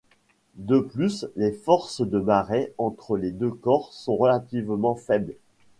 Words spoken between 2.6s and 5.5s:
entre les deux corps sont relativement faibles.